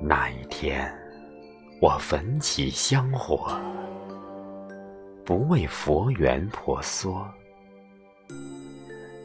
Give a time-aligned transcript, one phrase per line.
[0.00, 0.90] 那一天，
[1.80, 3.50] 我焚起香火，
[5.24, 7.26] 不为佛缘婆娑，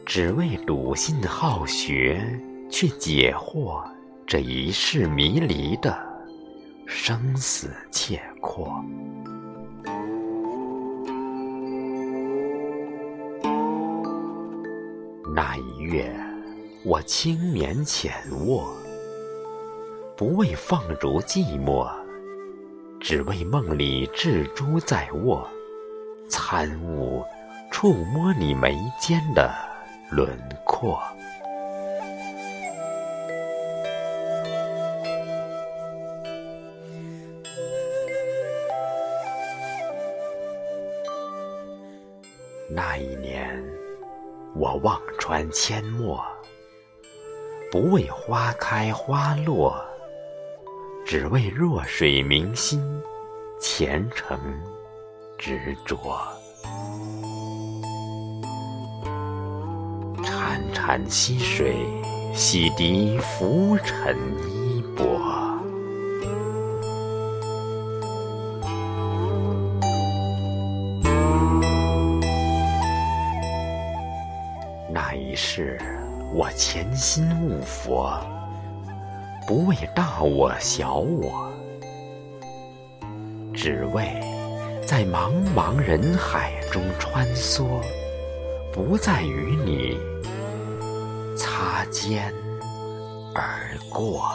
[0.04, 2.22] 只为鲁迅好学，
[2.70, 3.82] 去解惑
[4.26, 5.96] 这一世迷离的
[6.86, 8.84] 生死切阔。
[15.36, 16.14] 那一月，
[16.84, 18.12] 我轻眠浅
[18.46, 18.72] 卧，
[20.16, 21.90] 不为放逐寂寞，
[23.00, 25.44] 只为梦里蜘蛛在卧，
[26.28, 27.24] 参悟
[27.72, 29.52] 触摸你眉间的
[30.08, 31.02] 轮廓。
[42.70, 43.83] 那一年。
[44.56, 46.24] 我望穿阡陌，
[47.72, 49.74] 不为花开花落，
[51.04, 52.80] 只为弱水明心，
[53.60, 54.38] 虔诚
[55.36, 55.98] 执着。
[60.22, 61.74] 潺潺溪水
[62.32, 64.16] 洗涤浮尘
[64.48, 65.43] 衣钵。
[74.94, 75.76] 那一世，
[76.32, 78.16] 我潜心悟佛，
[79.44, 81.52] 不为大我小我，
[83.52, 84.20] 只为
[84.86, 87.80] 在茫茫人海中穿梭，
[88.72, 89.98] 不再与你
[91.36, 92.32] 擦肩
[93.34, 94.30] 而过。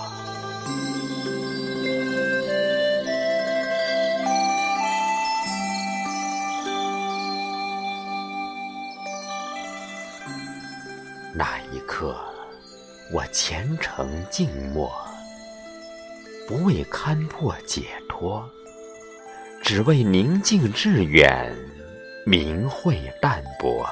[11.33, 12.15] 那一刻，
[13.13, 14.91] 我虔诚静默，
[16.47, 18.49] 不为勘破解脱，
[19.61, 21.55] 只为宁静致远，
[22.25, 23.87] 明慧淡泊。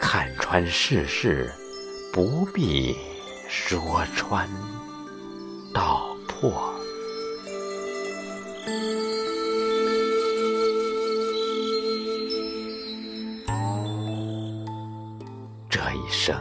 [0.00, 1.52] 看穿世事，
[2.12, 2.96] 不必
[3.48, 4.48] 说穿
[5.72, 6.74] 道破。
[15.82, 16.36] 这一生，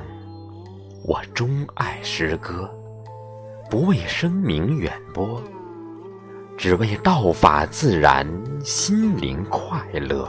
[1.06, 2.70] 我钟爱诗歌，
[3.70, 5.42] 不为声名远播，
[6.58, 8.28] 只为道法自然，
[8.66, 10.28] 心灵快乐。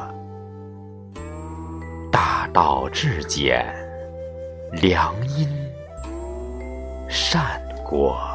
[2.12, 3.66] 大道至简，
[4.80, 5.48] 良因
[7.08, 8.29] 善果。